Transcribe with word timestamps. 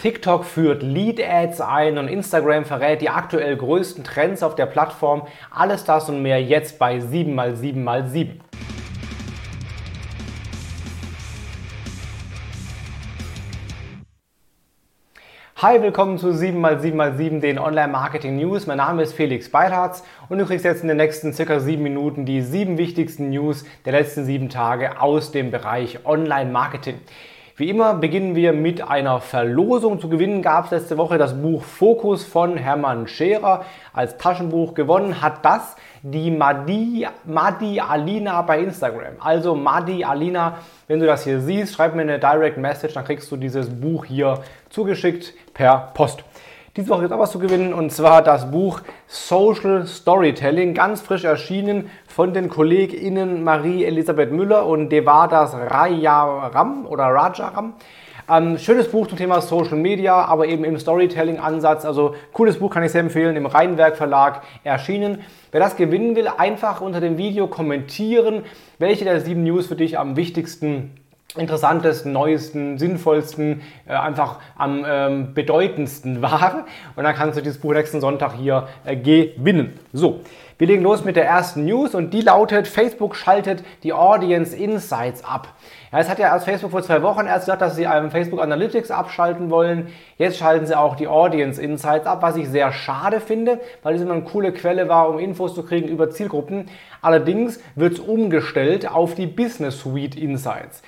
TikTok 0.00 0.44
führt 0.44 0.84
Lead-Ads 0.84 1.60
ein 1.60 1.98
und 1.98 2.06
Instagram 2.06 2.64
verrät 2.64 3.00
die 3.00 3.10
aktuell 3.10 3.56
größten 3.56 4.04
Trends 4.04 4.44
auf 4.44 4.54
der 4.54 4.66
Plattform. 4.66 5.26
Alles 5.50 5.82
das 5.82 6.08
und 6.08 6.22
mehr 6.22 6.40
jetzt 6.40 6.78
bei 6.78 6.98
7x7x7. 6.98 8.34
Hi, 15.56 15.82
willkommen 15.82 16.18
zu 16.18 16.28
7x7x7, 16.28 17.40
den 17.40 17.58
Online-Marketing 17.58 18.36
News. 18.36 18.68
Mein 18.68 18.76
Name 18.76 19.02
ist 19.02 19.14
Felix 19.14 19.50
Beilharz 19.50 20.04
und 20.28 20.38
du 20.38 20.46
kriegst 20.46 20.64
jetzt 20.64 20.82
in 20.82 20.86
den 20.88 20.98
nächsten 20.98 21.32
circa 21.32 21.58
sieben 21.58 21.82
Minuten 21.82 22.24
die 22.24 22.42
sieben 22.42 22.78
wichtigsten 22.78 23.30
News 23.30 23.64
der 23.84 23.94
letzten 23.94 24.24
sieben 24.24 24.48
Tage 24.48 25.00
aus 25.00 25.32
dem 25.32 25.50
Bereich 25.50 26.06
Online-Marketing. 26.06 27.00
Wie 27.58 27.70
immer 27.70 27.94
beginnen 27.94 28.36
wir 28.36 28.52
mit 28.52 28.88
einer 28.88 29.20
Verlosung. 29.20 30.00
Zu 30.00 30.08
gewinnen 30.08 30.42
gab 30.42 30.66
es 30.66 30.70
letzte 30.70 30.96
Woche 30.96 31.18
das 31.18 31.42
Buch 31.42 31.64
Fokus 31.64 32.24
von 32.24 32.56
Hermann 32.56 33.08
Scherer 33.08 33.64
als 33.92 34.16
Taschenbuch. 34.16 34.74
Gewonnen 34.74 35.20
hat 35.20 35.44
das 35.44 35.74
die 36.02 36.30
Madi, 36.30 37.08
Madi 37.24 37.80
Alina 37.80 38.42
bei 38.42 38.60
Instagram. 38.60 39.14
Also 39.18 39.56
Madi 39.56 40.04
Alina, 40.04 40.58
wenn 40.86 41.00
du 41.00 41.06
das 41.06 41.24
hier 41.24 41.40
siehst, 41.40 41.74
schreib 41.74 41.96
mir 41.96 42.02
eine 42.02 42.20
Direct 42.20 42.58
Message, 42.58 42.94
dann 42.94 43.04
kriegst 43.04 43.28
du 43.32 43.36
dieses 43.36 43.68
Buch 43.68 44.04
hier 44.04 44.38
zugeschickt 44.70 45.34
per 45.52 45.90
Post. 45.94 46.22
Diese 46.76 46.90
Woche 46.90 47.00
gibt 47.00 47.10
es 47.10 47.16
auch 47.16 47.22
was 47.22 47.32
zu 47.32 47.38
gewinnen 47.38 47.72
und 47.72 47.90
zwar 47.90 48.22
das 48.22 48.50
Buch 48.50 48.82
Social 49.06 49.86
Storytelling, 49.86 50.74
ganz 50.74 51.00
frisch 51.00 51.24
erschienen 51.24 51.90
von 52.06 52.34
den 52.34 52.48
KollegInnen 52.48 53.42
Marie-Elisabeth 53.42 54.30
Müller 54.30 54.66
und 54.66 54.90
Devadas 54.90 55.54
Rajaram 55.54 56.86
oder 56.86 57.04
Rajaram. 57.04 57.72
Ähm, 58.30 58.58
schönes 58.58 58.90
Buch 58.90 59.06
zum 59.06 59.16
Thema 59.16 59.40
Social 59.40 59.78
Media, 59.78 60.26
aber 60.26 60.46
eben 60.46 60.62
im 60.62 60.78
Storytelling-Ansatz. 60.78 61.86
Also 61.86 62.14
cooles 62.34 62.58
Buch 62.58 62.70
kann 62.70 62.82
ich 62.82 62.92
sehr 62.92 63.00
empfehlen, 63.00 63.34
im 63.36 63.46
Rheinwerk 63.46 63.96
Verlag 63.96 64.42
erschienen. 64.62 65.20
Wer 65.50 65.60
das 65.60 65.76
gewinnen 65.76 66.14
will, 66.14 66.28
einfach 66.28 66.82
unter 66.82 67.00
dem 67.00 67.16
Video 67.16 67.46
kommentieren, 67.46 68.42
welche 68.78 69.04
der 69.04 69.20
sieben 69.20 69.42
News 69.42 69.66
für 69.66 69.76
dich 69.76 69.98
am 69.98 70.16
wichtigsten 70.16 70.92
interessantesten, 71.36 72.12
neuesten, 72.12 72.78
sinnvollsten, 72.78 73.60
äh, 73.86 73.92
einfach 73.92 74.36
am 74.56 74.84
ähm, 74.88 75.34
bedeutendsten 75.34 76.22
war. 76.22 76.64
Und 76.96 77.04
dann 77.04 77.14
kannst 77.14 77.36
du 77.36 77.42
dieses 77.42 77.60
Buch 77.60 77.74
nächsten 77.74 78.00
Sonntag 78.00 78.32
hier 78.34 78.68
äh, 78.86 78.96
gewinnen. 78.96 79.78
So, 79.92 80.20
wir 80.56 80.66
legen 80.66 80.82
los 80.82 81.04
mit 81.04 81.16
der 81.16 81.26
ersten 81.26 81.66
News 81.66 81.94
und 81.94 82.14
die 82.14 82.22
lautet, 82.22 82.66
Facebook 82.66 83.14
schaltet 83.14 83.62
die 83.82 83.92
Audience 83.92 84.56
Insights 84.56 85.22
ab. 85.22 85.48
Ja, 85.92 85.98
es 85.98 86.08
hat 86.08 86.18
ja 86.18 86.32
als 86.32 86.44
Facebook 86.44 86.70
vor 86.70 86.82
zwei 86.82 87.02
Wochen 87.02 87.26
erst 87.26 87.44
gesagt, 87.44 87.60
dass 87.60 87.76
sie 87.76 87.86
einem 87.86 88.10
Facebook 88.10 88.40
Analytics 88.40 88.90
abschalten 88.90 89.50
wollen. 89.50 89.88
Jetzt 90.16 90.38
schalten 90.38 90.66
sie 90.66 90.76
auch 90.76 90.96
die 90.96 91.08
Audience 91.08 91.60
Insights 91.60 92.06
ab, 92.06 92.22
was 92.22 92.36
ich 92.36 92.48
sehr 92.48 92.72
schade 92.72 93.20
finde, 93.20 93.60
weil 93.82 93.94
es 93.94 94.00
immer 94.00 94.14
eine 94.14 94.22
coole 94.22 94.52
Quelle 94.52 94.88
war, 94.88 95.10
um 95.10 95.18
Infos 95.18 95.54
zu 95.54 95.62
kriegen 95.62 95.88
über 95.88 96.10
Zielgruppen. 96.10 96.70
Allerdings 97.02 97.60
wird 97.74 97.92
es 97.92 98.00
umgestellt 98.00 98.90
auf 98.90 99.14
die 99.14 99.26
Business 99.26 99.80
Suite 99.80 100.16
Insights. 100.16 100.82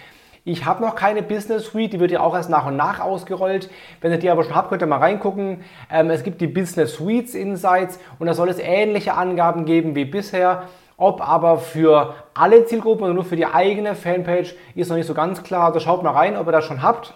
Ich 0.45 0.65
habe 0.65 0.83
noch 0.83 0.95
keine 0.95 1.23
Business 1.23 1.67
Suite, 1.67 1.93
die 1.93 2.01
wird 2.01 2.11
ja 2.11 2.21
auch 2.21 2.35
erst 2.35 2.49
nach 2.49 2.67
und 2.67 2.77
nach 2.77 3.01
ausgerollt. 3.01 3.71
Wenn 4.01 4.11
ihr 4.11 4.19
die 4.19 4.31
aber 4.31 4.43
schon 4.43 4.55
habt, 4.55 4.71
könnt 4.71 4.83
ihr 4.83 4.87
mal 4.87 4.97
reingucken. 4.97 5.63
Ähm, 5.91 6.09
es 6.09 6.23
gibt 6.23 6.41
die 6.41 6.47
Business 6.47 6.95
Suites 6.95 7.35
Insights 7.35 8.01
und 8.19 8.27
da 8.27 8.33
soll 8.33 8.49
es 8.49 8.59
ähnliche 8.59 9.15
Angaben 9.15 9.67
geben 9.67 9.95
wie 9.95 10.07
bisher. 10.07 10.65
Ob 10.97 11.27
aber 11.27 11.59
für 11.59 12.15
alle 12.35 12.65
Zielgruppen 12.65 13.05
oder 13.05 13.15
nur 13.15 13.25
für 13.25 13.37
die 13.37 13.47
eigene 13.47 13.95
Fanpage 13.95 14.55
ist 14.75 14.89
noch 14.89 14.97
nicht 14.97 15.07
so 15.07 15.15
ganz 15.15 15.43
klar. 15.43 15.67
Also 15.67 15.81
schaut 15.81 16.03
mal 16.03 16.13
rein, 16.13 16.37
ob 16.37 16.47
ihr 16.47 16.53
das 16.53 16.65
schon 16.65 16.83
habt. 16.83 17.15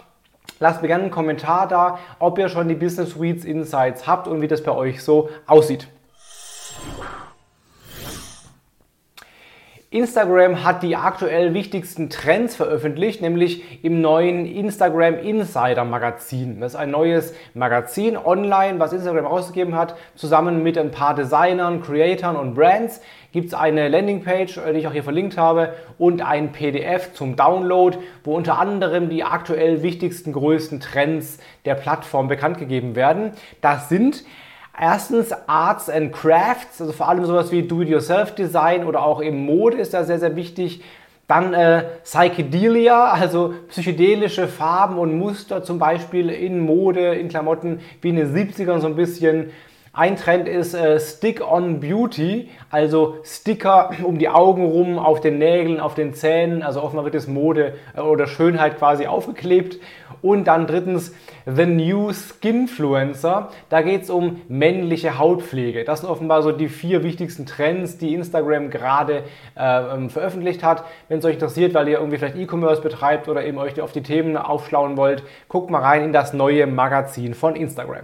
Lasst 0.59 0.81
mir 0.81 0.87
gerne 0.87 1.03
einen 1.03 1.11
Kommentar 1.11 1.67
da, 1.67 1.99
ob 2.19 2.37
ihr 2.37 2.49
schon 2.49 2.67
die 2.67 2.75
Business 2.75 3.11
Suites 3.11 3.43
Insights 3.43 4.07
habt 4.07 4.27
und 4.27 4.41
wie 4.41 4.47
das 4.47 4.63
bei 4.63 4.71
euch 4.71 5.03
so 5.03 5.29
aussieht. 5.47 5.87
Instagram 9.95 10.65
hat 10.65 10.83
die 10.83 10.97
aktuell 10.97 11.53
wichtigsten 11.53 12.09
Trends 12.09 12.53
veröffentlicht, 12.53 13.21
nämlich 13.21 13.81
im 13.81 14.01
neuen 14.01 14.45
Instagram 14.45 15.17
Insider 15.17 15.85
Magazin. 15.85 16.59
Das 16.59 16.73
ist 16.73 16.77
ein 16.77 16.91
neues 16.91 17.33
Magazin 17.53 18.17
online, 18.17 18.77
was 18.77 18.91
Instagram 18.91 19.25
ausgegeben 19.25 19.73
hat. 19.73 19.95
Zusammen 20.15 20.63
mit 20.63 20.77
ein 20.77 20.91
paar 20.91 21.15
Designern, 21.15 21.81
Creatoren 21.81 22.35
und 22.35 22.55
Brands 22.55 22.99
gibt 23.31 23.47
es 23.47 23.53
eine 23.53 23.87
Landingpage, 23.87 24.57
äh, 24.57 24.73
die 24.73 24.79
ich 24.79 24.87
auch 24.87 24.91
hier 24.91 25.03
verlinkt 25.03 25.37
habe, 25.37 25.73
und 25.97 26.21
ein 26.21 26.51
PDF 26.51 27.13
zum 27.13 27.37
Download, 27.37 27.97
wo 28.25 28.35
unter 28.35 28.59
anderem 28.59 29.07
die 29.07 29.23
aktuell 29.23 29.81
wichtigsten, 29.81 30.33
größten 30.33 30.81
Trends 30.81 31.37
der 31.63 31.75
Plattform 31.75 32.27
bekannt 32.27 32.57
gegeben 32.57 32.97
werden. 32.97 33.31
Das 33.61 33.87
sind 33.87 34.25
Erstens 34.79 35.31
Arts 35.47 35.89
and 35.89 36.11
Crafts, 36.11 36.81
also 36.81 36.91
vor 36.91 37.07
allem 37.07 37.25
sowas 37.25 37.51
wie 37.51 37.63
Do-it-yourself-Design 37.63 38.85
oder 38.85 39.03
auch 39.03 39.21
eben 39.23 39.45
Mode 39.45 39.77
ist 39.77 39.93
da 39.93 40.03
sehr, 40.03 40.19
sehr 40.19 40.35
wichtig. 40.35 40.83
Dann 41.27 41.53
äh, 41.53 41.85
Psychedelia, 42.03 43.05
also 43.05 43.55
psychedelische 43.69 44.47
Farben 44.47 44.97
und 44.97 45.17
Muster, 45.17 45.63
zum 45.63 45.79
Beispiel 45.79 46.29
in 46.29 46.59
Mode, 46.59 47.15
in 47.15 47.29
Klamotten, 47.29 47.79
wie 48.01 48.09
in 48.09 48.17
den 48.17 48.35
70ern 48.35 48.79
so 48.79 48.87
ein 48.87 48.95
bisschen. 48.95 49.51
Ein 49.97 50.17
Trend 50.17 50.49
ist 50.49 50.73
äh, 50.73 50.99
Stick-on 50.99 51.79
Beauty, 51.79 52.49
also 52.69 53.19
Sticker 53.23 53.91
um 54.03 54.19
die 54.19 54.27
Augen 54.27 54.65
rum, 54.65 54.99
auf 54.99 55.21
den 55.21 55.37
Nägeln, 55.37 55.79
auf 55.79 55.95
den 55.95 56.13
Zähnen, 56.13 56.63
also 56.63 56.83
offenbar 56.83 57.05
wird 57.05 57.15
es 57.15 57.27
Mode 57.27 57.75
äh, 57.95 58.01
oder 58.01 58.27
Schönheit 58.27 58.77
quasi 58.77 59.05
aufgeklebt. 59.07 59.79
Und 60.21 60.49
dann 60.49 60.67
drittens 60.67 61.15
The 61.45 61.65
New 61.65 62.11
Skinfluencer, 62.11 63.51
da 63.69 63.81
geht 63.83 64.03
es 64.03 64.09
um 64.09 64.41
männliche 64.49 65.17
Hautpflege. 65.17 65.85
Das 65.85 66.01
sind 66.01 66.09
offenbar 66.09 66.43
so 66.43 66.51
die 66.51 66.67
vier 66.67 67.01
wichtigsten 67.05 67.45
Trends, 67.45 67.97
die 67.97 68.13
Instagram 68.13 68.71
gerade 68.71 69.23
äh, 69.57 69.93
ähm, 69.93 70.09
veröffentlicht 70.09 70.61
hat. 70.61 70.83
Wenn 71.07 71.19
es 71.19 71.25
euch 71.25 71.35
interessiert, 71.35 71.73
weil 71.73 71.87
ihr 71.87 71.99
irgendwie 71.99 72.17
vielleicht 72.17 72.35
E-Commerce 72.35 72.81
betreibt 72.81 73.29
oder 73.29 73.45
eben 73.45 73.57
euch 73.59 73.79
auf 73.79 73.93
die 73.93 74.03
Themen 74.03 74.35
aufschlauen 74.35 74.97
wollt, 74.97 75.23
guckt 75.47 75.69
mal 75.69 75.81
rein 75.81 76.03
in 76.03 76.11
das 76.11 76.33
neue 76.33 76.67
Magazin 76.67 77.33
von 77.33 77.55
Instagram. 77.55 78.03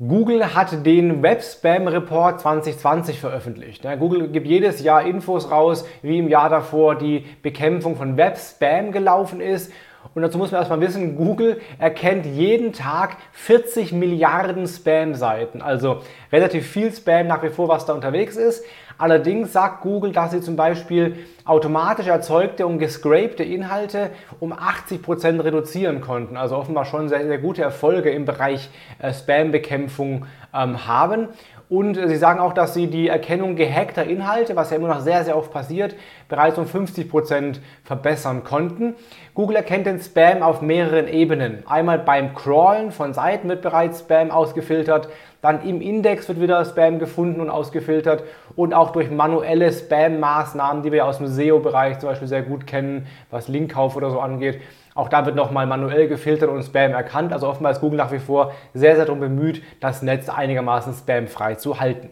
Google 0.00 0.56
hat 0.56 0.84
den 0.84 1.22
Web 1.22 1.40
Spam 1.44 1.86
Report 1.86 2.40
2020 2.40 3.20
veröffentlicht. 3.20 3.86
Google 4.00 4.26
gibt 4.26 4.48
jedes 4.48 4.82
Jahr 4.82 5.06
Infos 5.06 5.52
raus, 5.52 5.86
wie 6.02 6.18
im 6.18 6.28
Jahr 6.28 6.48
davor 6.48 6.96
die 6.96 7.24
Bekämpfung 7.42 7.94
von 7.94 8.16
Web 8.16 8.36
Spam 8.36 8.90
gelaufen 8.90 9.40
ist. 9.40 9.70
Und 10.12 10.22
dazu 10.22 10.36
muss 10.36 10.50
man 10.50 10.60
erstmal 10.60 10.80
wissen, 10.80 11.14
Google 11.14 11.60
erkennt 11.78 12.26
jeden 12.26 12.72
Tag 12.72 13.18
40 13.34 13.92
Milliarden 13.92 14.66
Spam-Seiten. 14.66 15.62
Also 15.62 16.00
relativ 16.32 16.68
viel 16.68 16.92
Spam 16.92 17.28
nach 17.28 17.44
wie 17.44 17.50
vor, 17.50 17.68
was 17.68 17.86
da 17.86 17.92
unterwegs 17.92 18.36
ist. 18.36 18.64
Allerdings 18.98 19.52
sagt 19.52 19.82
Google, 19.82 20.12
dass 20.12 20.30
sie 20.30 20.40
zum 20.40 20.56
Beispiel 20.56 21.16
automatisch 21.44 22.06
erzeugte 22.06 22.66
und 22.66 22.78
gescrapte 22.78 23.42
Inhalte 23.42 24.10
um 24.40 24.52
80% 24.52 25.42
reduzieren 25.44 26.00
konnten. 26.00 26.36
Also 26.36 26.56
offenbar 26.56 26.84
schon 26.84 27.08
sehr, 27.08 27.24
sehr 27.26 27.38
gute 27.38 27.62
Erfolge 27.62 28.10
im 28.10 28.24
Bereich 28.24 28.70
äh, 28.98 29.12
Spam-Bekämpfung 29.12 30.26
ähm, 30.54 30.86
haben. 30.86 31.28
Und 31.68 31.94
sie 31.94 32.16
sagen 32.16 32.40
auch, 32.40 32.52
dass 32.52 32.74
sie 32.74 32.88
die 32.88 33.08
Erkennung 33.08 33.56
gehackter 33.56 34.04
Inhalte, 34.04 34.54
was 34.54 34.70
ja 34.70 34.76
immer 34.76 34.88
noch 34.88 35.00
sehr, 35.00 35.24
sehr 35.24 35.36
oft 35.36 35.50
passiert, 35.50 35.96
bereits 36.28 36.58
um 36.58 36.66
50% 36.66 37.56
verbessern 37.84 38.44
konnten. 38.44 38.94
Google 39.32 39.56
erkennt 39.56 39.86
den 39.86 39.98
Spam 39.98 40.42
auf 40.42 40.60
mehreren 40.60 41.08
Ebenen. 41.08 41.64
Einmal 41.66 41.98
beim 41.98 42.34
Crawlen 42.34 42.92
von 42.92 43.14
Seiten 43.14 43.48
wird 43.48 43.62
bereits 43.62 44.00
Spam 44.00 44.30
ausgefiltert, 44.30 45.08
dann 45.44 45.62
im 45.62 45.82
Index 45.82 46.26
wird 46.26 46.40
wieder 46.40 46.64
Spam 46.64 46.98
gefunden 46.98 47.38
und 47.38 47.50
ausgefiltert 47.50 48.24
und 48.56 48.72
auch 48.72 48.92
durch 48.92 49.10
manuelle 49.10 49.70
Spam-Maßnahmen, 49.70 50.82
die 50.82 50.90
wir 50.90 51.04
aus 51.04 51.18
dem 51.18 51.26
SEO-Bereich 51.26 51.98
zum 51.98 52.08
Beispiel 52.08 52.28
sehr 52.28 52.40
gut 52.40 52.66
kennen, 52.66 53.06
was 53.30 53.46
Linkkauf 53.46 53.94
oder 53.94 54.10
so 54.10 54.20
angeht. 54.20 54.62
Auch 54.94 55.10
da 55.10 55.26
wird 55.26 55.36
nochmal 55.36 55.66
manuell 55.66 56.08
gefiltert 56.08 56.48
und 56.48 56.62
Spam 56.62 56.92
erkannt. 56.92 57.34
Also 57.34 57.46
offenbar 57.46 57.72
ist 57.72 57.82
Google 57.82 57.98
nach 57.98 58.10
wie 58.10 58.20
vor 58.20 58.54
sehr, 58.72 58.96
sehr 58.96 59.04
darum 59.04 59.20
bemüht, 59.20 59.62
das 59.80 60.00
Netz 60.00 60.30
einigermaßen 60.30 60.94
spamfrei 60.94 61.56
zu 61.56 61.78
halten. 61.78 62.08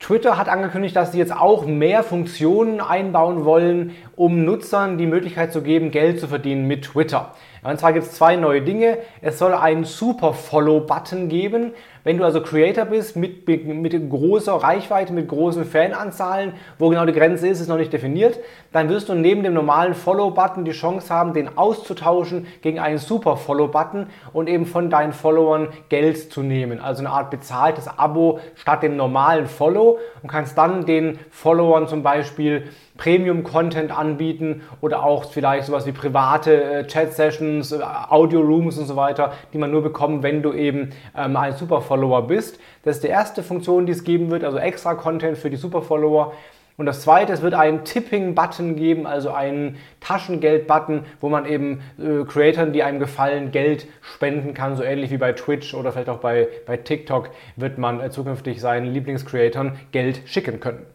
Twitter 0.00 0.36
hat 0.36 0.48
angekündigt, 0.48 0.96
dass 0.96 1.12
sie 1.12 1.18
jetzt 1.18 1.32
auch 1.32 1.64
mehr 1.64 2.02
Funktionen 2.02 2.80
einbauen 2.80 3.44
wollen, 3.44 3.92
um 4.16 4.44
Nutzern 4.44 4.98
die 4.98 5.06
Möglichkeit 5.06 5.52
zu 5.52 5.62
geben, 5.62 5.92
Geld 5.92 6.18
zu 6.18 6.26
verdienen 6.26 6.66
mit 6.66 6.86
Twitter. 6.86 7.36
Und 7.64 7.78
zwar 7.78 7.92
gibt 7.92 8.06
es 8.06 8.12
zwei 8.12 8.34
neue 8.34 8.60
Dinge. 8.60 8.98
Es 9.20 9.38
soll 9.38 9.54
einen 9.54 9.84
Super 9.84 10.32
Follow-Button 10.32 11.28
geben. 11.28 11.72
Wenn 12.02 12.18
du 12.18 12.24
also 12.24 12.40
Creator 12.40 12.86
bist 12.86 13.14
mit, 13.14 13.46
mit 13.46 14.10
großer 14.10 14.54
Reichweite, 14.54 15.12
mit 15.12 15.28
großen 15.28 15.64
Fananzahlen, 15.64 16.54
wo 16.80 16.88
genau 16.88 17.06
die 17.06 17.12
Grenze 17.12 17.46
ist, 17.46 17.60
ist 17.60 17.68
noch 17.68 17.76
nicht 17.76 17.92
definiert, 17.92 18.40
dann 18.72 18.88
wirst 18.88 19.08
du 19.08 19.14
neben 19.14 19.44
dem 19.44 19.54
normalen 19.54 19.94
Follow-Button 19.94 20.64
die 20.64 20.72
Chance 20.72 21.14
haben, 21.14 21.34
den 21.34 21.56
auszutauschen 21.56 22.48
gegen 22.62 22.80
einen 22.80 22.98
Super 22.98 23.36
Follow-Button 23.36 24.08
und 24.32 24.48
eben 24.48 24.66
von 24.66 24.90
deinen 24.90 25.12
Followern 25.12 25.68
Geld 25.88 26.32
zu 26.32 26.42
nehmen. 26.42 26.80
Also 26.80 27.00
eine 27.00 27.10
Art 27.10 27.30
bezahltes 27.30 27.86
Abo 27.86 28.40
statt 28.56 28.82
dem 28.82 28.96
normalen 28.96 29.46
Follow 29.46 30.00
und 30.22 30.28
kannst 30.28 30.58
dann 30.58 30.84
den 30.84 31.20
Followern 31.30 31.86
zum 31.86 32.02
Beispiel 32.02 32.64
Premium-Content 32.98 33.96
anbieten 33.96 34.62
oder 34.80 35.02
auch 35.02 35.24
vielleicht 35.24 35.66
sowas 35.66 35.86
wie 35.86 35.92
private 35.92 36.62
äh, 36.62 36.86
Chat-Sessions, 36.86 37.51
äh, 37.60 37.80
Audio-Rooms 38.08 38.78
und 38.78 38.86
so 38.86 38.96
weiter, 38.96 39.32
die 39.52 39.58
man 39.58 39.70
nur 39.70 39.82
bekommt, 39.82 40.22
wenn 40.22 40.42
du 40.42 40.52
eben 40.52 40.90
ähm, 41.16 41.36
ein 41.36 41.54
Super-Follower 41.54 42.26
bist. 42.26 42.58
Das 42.84 42.96
ist 42.96 43.04
die 43.04 43.08
erste 43.08 43.42
Funktion, 43.42 43.86
die 43.86 43.92
es 43.92 44.04
geben 44.04 44.30
wird, 44.30 44.44
also 44.44 44.58
extra 44.58 44.94
Content 44.94 45.36
für 45.36 45.50
die 45.50 45.56
Super-Follower. 45.56 46.32
Und 46.78 46.86
das 46.86 47.02
zweite, 47.02 47.32
es 47.32 47.42
wird 47.42 47.54
einen 47.54 47.84
Tipping-Button 47.84 48.76
geben, 48.76 49.06
also 49.06 49.30
einen 49.30 49.76
Taschengeld-Button, 50.00 51.04
wo 51.20 51.28
man 51.28 51.44
eben 51.44 51.82
äh, 51.98 52.24
Creatoren, 52.24 52.72
die 52.72 52.82
einem 52.82 52.98
gefallen, 52.98 53.50
Geld 53.50 53.86
spenden 54.00 54.54
kann, 54.54 54.76
so 54.76 54.82
ähnlich 54.82 55.10
wie 55.10 55.18
bei 55.18 55.32
Twitch 55.32 55.74
oder 55.74 55.92
vielleicht 55.92 56.08
auch 56.08 56.18
bei, 56.18 56.48
bei 56.66 56.78
TikTok, 56.78 57.28
wird 57.56 57.76
man 57.78 58.00
äh, 58.00 58.10
zukünftig 58.10 58.60
seinen 58.60 58.86
Lieblingscreatoren 58.86 59.72
Geld 59.92 60.22
schicken 60.24 60.60
können. 60.60 60.86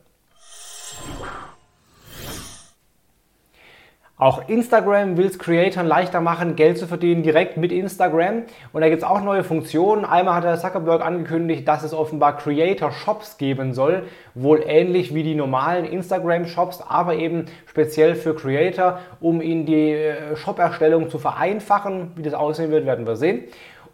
Auch 4.20 4.50
Instagram 4.50 5.16
will 5.16 5.28
es 5.28 5.38
Creatoren 5.38 5.86
leichter 5.86 6.22
machen, 6.22 6.56
Geld 6.56 6.80
zu 6.80 6.88
verdienen 6.88 7.22
direkt 7.22 7.56
mit 7.56 7.72
Instagram. 7.72 8.46
Und 8.74 8.82
da 8.82 8.90
gibt 8.90 9.04
es 9.04 9.08
auch 9.08 9.22
neue 9.22 9.44
Funktionen. 9.44 10.06
Einmal 10.06 10.34
hat 10.34 10.44
der 10.44 10.58
Zuckerberg 10.58 11.06
angekündigt, 11.06 11.68
dass 11.68 11.84
es 11.84 11.94
offenbar 11.94 12.36
Creator 12.36 12.92
Shops 12.92 13.38
geben 13.38 13.76
soll. 13.76 14.08
Wohl 14.34 14.64
ähnlich 14.66 15.14
wie 15.14 15.22
die 15.22 15.36
normalen 15.36 15.86
Instagram 15.86 16.48
Shops, 16.48 16.82
aber 16.82 17.14
eben 17.14 17.46
speziell 17.68 18.16
für 18.16 18.34
Creator, 18.34 18.98
um 19.20 19.40
ihnen 19.40 19.68
die 19.68 19.92
äh, 19.92 20.36
Shop-Erstellung 20.36 21.12
zu 21.12 21.20
vereinfachen. 21.20 22.14
Wie 22.16 22.24
das 22.24 22.34
aussehen 22.34 22.72
wird, 22.72 22.88
werden 22.88 23.06
wir 23.06 23.18
sehen 23.18 23.44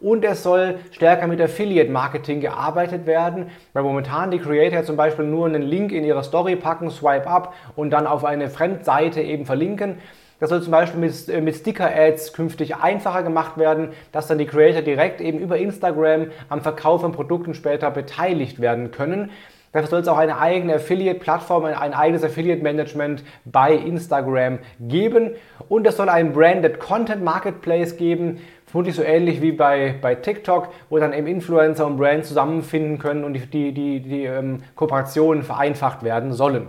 und 0.04 0.22
es 0.22 0.42
soll 0.42 0.80
stärker 0.90 1.26
mit 1.26 1.40
Affiliate 1.40 1.90
Marketing 1.90 2.40
gearbeitet 2.40 3.06
werden, 3.06 3.46
weil 3.72 3.82
momentan 3.82 4.30
die 4.30 4.38
Creator 4.38 4.84
zum 4.84 4.96
Beispiel 4.96 5.24
nur 5.24 5.46
einen 5.46 5.62
Link 5.62 5.92
in 5.92 6.04
ihre 6.04 6.22
Story 6.22 6.56
packen, 6.56 6.90
swipe 6.90 7.26
up 7.26 7.54
und 7.74 7.90
dann 7.90 8.06
auf 8.06 8.22
eine 8.24 8.50
Fremdseite 8.50 9.22
eben 9.22 9.46
verlinken. 9.46 9.96
Das 10.40 10.50
soll 10.50 10.60
zum 10.60 10.72
Beispiel 10.72 11.00
mit, 11.00 11.28
äh, 11.30 11.40
mit 11.40 11.56
Sticker-Ads 11.56 12.34
künftig 12.34 12.76
einfacher 12.76 13.22
gemacht 13.22 13.56
werden, 13.56 13.88
dass 14.12 14.26
dann 14.26 14.36
die 14.36 14.44
Creator 14.44 14.82
direkt 14.82 15.22
eben 15.22 15.38
über 15.38 15.56
Instagram 15.56 16.26
am 16.50 16.60
Verkauf 16.60 17.00
von 17.00 17.12
Produkten 17.12 17.54
später 17.54 17.90
beteiligt 17.90 18.60
werden 18.60 18.90
können. 18.90 19.30
Dafür 19.72 19.88
soll 19.88 20.00
es 20.02 20.08
auch 20.08 20.18
eine 20.18 20.38
eigene 20.38 20.74
Affiliate-Plattform, 20.74 21.64
ein 21.64 21.94
eigenes 21.94 22.22
Affiliate-Management 22.22 23.24
bei 23.44 23.74
Instagram 23.74 24.60
geben. 24.78 25.32
Und 25.68 25.84
es 25.86 25.96
soll 25.96 26.08
einen 26.08 26.32
Branded 26.32 26.78
Content 26.78 27.24
Marketplace 27.24 27.96
geben, 27.96 28.38
vermutlich 28.74 28.96
so 28.96 29.04
ähnlich 29.04 29.40
wie 29.40 29.52
bei, 29.52 29.94
bei 30.02 30.16
TikTok, 30.16 30.68
wo 30.90 30.98
dann 30.98 31.12
eben 31.12 31.28
Influencer 31.28 31.86
und 31.86 31.96
Brands 31.96 32.26
zusammenfinden 32.26 32.98
können 32.98 33.22
und 33.22 33.34
die, 33.34 33.46
die, 33.46 33.70
die, 33.72 34.00
die 34.00 34.24
ähm, 34.24 34.64
Kooperationen 34.74 35.44
vereinfacht 35.44 36.02
werden 36.02 36.32
sollen. 36.32 36.66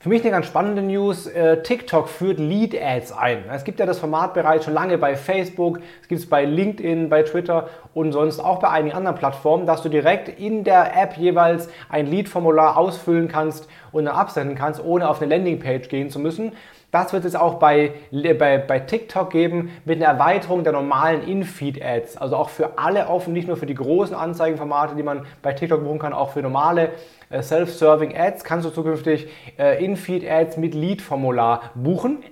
Für 0.00 0.08
mich 0.08 0.22
eine 0.22 0.32
ganz 0.32 0.46
spannende 0.46 0.82
News. 0.82 1.28
Äh, 1.28 1.62
TikTok 1.62 2.08
führt 2.08 2.40
Lead 2.40 2.74
Ads 2.74 3.12
ein. 3.12 3.44
Es 3.48 3.62
gibt 3.62 3.78
ja 3.78 3.86
das 3.86 4.00
Format 4.00 4.34
bereits 4.34 4.64
schon 4.64 4.74
lange 4.74 4.98
bei 4.98 5.14
Facebook, 5.14 5.78
es 6.00 6.08
gibt 6.08 6.20
es 6.22 6.28
bei 6.28 6.44
LinkedIn, 6.44 7.08
bei 7.08 7.22
Twitter 7.22 7.68
und 7.94 8.10
sonst 8.10 8.40
auch 8.40 8.58
bei 8.58 8.70
einigen 8.70 8.96
anderen 8.96 9.16
Plattformen, 9.16 9.64
dass 9.64 9.82
du 9.82 9.88
direkt 9.88 10.28
in 10.40 10.64
der 10.64 11.00
App 11.00 11.16
jeweils 11.16 11.68
ein 11.88 12.08
Lead-Formular 12.08 12.76
ausfüllen 12.76 13.28
kannst 13.28 13.68
und 13.92 14.06
dann 14.06 14.16
absenden 14.16 14.56
kannst, 14.56 14.84
ohne 14.84 15.08
auf 15.08 15.22
eine 15.22 15.32
Landingpage 15.32 15.88
gehen 15.88 16.10
zu 16.10 16.18
müssen. 16.18 16.50
Das 16.92 17.14
wird 17.14 17.24
es 17.24 17.34
auch 17.34 17.54
bei, 17.54 17.94
bei, 18.10 18.58
bei 18.58 18.78
TikTok 18.78 19.30
geben 19.30 19.70
mit 19.86 19.96
einer 19.96 20.12
Erweiterung 20.12 20.62
der 20.62 20.74
normalen 20.74 21.26
In-Feed-Ads. 21.26 22.18
Also 22.18 22.36
auch 22.36 22.50
für 22.50 22.78
alle 22.78 23.08
offen, 23.08 23.32
nicht 23.32 23.48
nur 23.48 23.56
für 23.56 23.64
die 23.64 23.74
großen 23.74 24.14
Anzeigenformate, 24.14 24.94
die 24.94 25.02
man 25.02 25.24
bei 25.40 25.54
TikTok 25.54 25.82
buchen 25.82 25.98
kann, 25.98 26.12
auch 26.12 26.32
für 26.32 26.42
normale 26.42 26.90
äh, 27.30 27.42
Self-Serving 27.42 28.14
Ads 28.14 28.44
kannst 28.44 28.66
du 28.66 28.70
zukünftig 28.70 29.26
äh, 29.58 29.82
In-Feed-Ads 29.82 30.58
mit 30.58 30.74
Lead-Formular 30.74 31.70
buchen. 31.74 32.22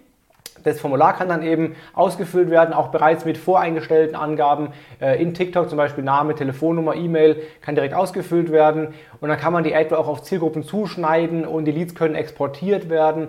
Das 0.62 0.78
Formular 0.78 1.16
kann 1.16 1.30
dann 1.30 1.42
eben 1.42 1.74
ausgefüllt 1.94 2.50
werden, 2.50 2.74
auch 2.74 2.88
bereits 2.88 3.24
mit 3.24 3.38
voreingestellten 3.38 4.14
Angaben 4.14 4.74
äh, 5.00 5.22
in 5.22 5.32
TikTok, 5.32 5.70
zum 5.70 5.78
Beispiel 5.78 6.04
Name, 6.04 6.34
Telefonnummer, 6.34 6.94
E-Mail, 6.96 7.40
kann 7.62 7.76
direkt 7.76 7.94
ausgefüllt 7.94 8.52
werden. 8.52 8.88
Und 9.22 9.30
dann 9.30 9.38
kann 9.38 9.54
man 9.54 9.64
die 9.64 9.74
Ad 9.74 9.94
auch 9.94 10.06
auf 10.06 10.22
Zielgruppen 10.22 10.64
zuschneiden 10.64 11.46
und 11.46 11.64
die 11.64 11.72
Leads 11.72 11.94
können 11.94 12.14
exportiert 12.14 12.90
werden. 12.90 13.28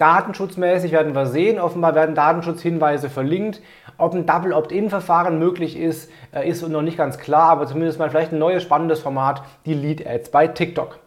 Datenschutzmäßig 0.00 0.92
werden 0.92 1.14
wir 1.14 1.26
sehen, 1.26 1.60
offenbar 1.60 1.94
werden 1.94 2.14
Datenschutzhinweise 2.14 3.10
verlinkt. 3.10 3.60
Ob 3.98 4.14
ein 4.14 4.24
Double 4.24 4.54
Opt-in-Verfahren 4.54 5.38
möglich 5.38 5.76
ist, 5.76 6.10
äh, 6.32 6.48
ist 6.48 6.66
noch 6.66 6.82
nicht 6.82 6.96
ganz 6.96 7.18
klar, 7.18 7.50
aber 7.50 7.66
zumindest 7.66 7.98
mal 7.98 8.08
vielleicht 8.08 8.32
ein 8.32 8.38
neues 8.38 8.62
spannendes 8.62 9.00
Format, 9.00 9.42
die 9.66 9.74
Lead 9.74 10.06
Ads 10.06 10.30
bei 10.30 10.46
TikTok. 10.46 10.98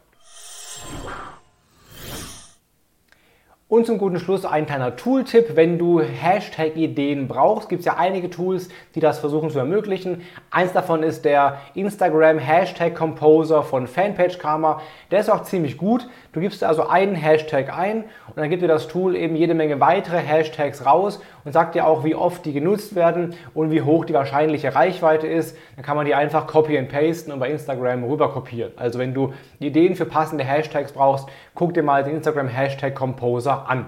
Und 3.74 3.88
zum 3.88 3.98
guten 3.98 4.20
Schluss 4.20 4.46
ein 4.46 4.68
kleiner 4.68 4.96
Tooltip. 4.96 5.56
Wenn 5.56 5.80
du 5.80 6.00
Hashtag-Ideen 6.00 7.28
brauchst, 7.28 7.70
gibt 7.70 7.80
es 7.80 7.88
ja 7.88 7.96
einige 7.98 8.30
Tools, 8.30 8.70
die 8.94 9.00
das 9.00 9.18
versuchen 9.18 9.50
zu 9.50 9.58
ermöglichen. 9.58 10.22
Eins 10.52 10.74
davon 10.74 11.02
ist 11.02 11.26
der 11.26 11.58
Instagram 11.74 12.38
Hashtag 12.38 12.94
Composer 12.94 13.64
von 13.64 13.88
Fanpage 13.88 14.38
Karma. 14.38 14.80
Der 15.10 15.22
ist 15.22 15.32
auch 15.32 15.42
ziemlich 15.42 15.80
gut. 15.80 16.08
Du 16.34 16.40
gibst 16.40 16.64
also 16.64 16.86
einen 16.86 17.16
Hashtag 17.16 17.76
ein 17.76 18.04
und 18.28 18.38
dann 18.38 18.52
gibt 18.52 18.62
dir 18.62 18.68
das 18.68 18.88
Tool 18.88 19.16
eben 19.16 19.36
jede 19.36 19.56
Menge 19.56 19.80
weitere 19.80 20.20
Hashtags 20.20 20.86
raus 20.86 21.20
und 21.46 21.52
sagt 21.52 21.76
dir 21.76 21.88
auch, 21.88 22.04
wie 22.04 22.16
oft 22.16 22.46
die 22.46 22.54
genutzt 22.54 22.96
werden 22.96 23.36
und 23.54 23.72
wie 23.72 23.82
hoch 23.82 24.06
die 24.06 24.14
wahrscheinliche 24.14 24.76
Reichweite 24.76 25.28
ist. 25.28 25.58
Dann 25.76 25.86
kann 25.86 25.98
man 25.98 26.06
die 26.06 26.16
einfach 26.16 26.48
copy 26.48 26.78
and 26.78 26.90
pasten 26.90 27.32
und 27.32 27.40
bei 27.40 27.50
Instagram 27.50 28.04
rüber 28.04 28.32
kopieren. 28.32 28.72
Also 28.76 29.00
wenn 29.00 29.14
du 29.14 29.34
Ideen 29.60 29.96
für 29.96 30.06
passende 30.06 30.44
Hashtags 30.44 30.92
brauchst, 30.92 31.28
guck 31.56 31.74
dir 31.74 31.84
mal 31.84 32.04
den 32.04 32.16
Instagram 32.16 32.48
Hashtag 32.48 32.96
Composer 32.96 33.70
an. 33.70 33.88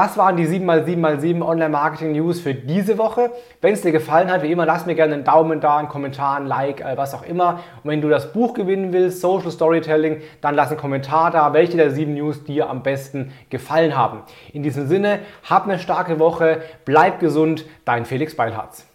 Das 0.00 0.16
waren 0.16 0.36
die 0.36 0.46
7x7x7 0.46 1.42
Online-Marketing 1.42 2.12
News 2.12 2.38
für 2.38 2.54
diese 2.54 2.98
Woche. 2.98 3.32
Wenn 3.60 3.74
es 3.74 3.82
dir 3.82 3.90
gefallen 3.90 4.30
hat, 4.30 4.44
wie 4.44 4.52
immer, 4.52 4.64
lass 4.64 4.86
mir 4.86 4.94
gerne 4.94 5.14
einen 5.14 5.24
Daumen 5.24 5.60
da, 5.60 5.78
einen 5.78 5.88
Kommentar, 5.88 6.36
ein 6.36 6.46
Like, 6.46 6.80
äh, 6.82 6.96
was 6.96 7.14
auch 7.14 7.24
immer. 7.24 7.58
Und 7.82 7.90
wenn 7.90 8.00
du 8.00 8.08
das 8.08 8.32
Buch 8.32 8.54
gewinnen 8.54 8.92
willst, 8.92 9.20
Social 9.20 9.50
Storytelling, 9.50 10.18
dann 10.40 10.54
lass 10.54 10.68
einen 10.68 10.78
Kommentar 10.78 11.32
da, 11.32 11.52
welche 11.52 11.76
der 11.76 11.90
sieben 11.90 12.14
News 12.14 12.44
dir 12.44 12.70
am 12.70 12.84
besten 12.84 13.32
gefallen 13.50 13.96
haben. 13.96 14.20
In 14.52 14.62
diesem 14.62 14.86
Sinne, 14.86 15.18
hab 15.42 15.64
eine 15.64 15.80
starke 15.80 16.20
Woche, 16.20 16.62
bleib 16.84 17.18
gesund, 17.18 17.64
dein 17.84 18.04
Felix 18.04 18.36
Beilharz. 18.36 18.86